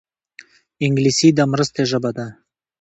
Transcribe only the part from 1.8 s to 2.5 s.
ژبه ده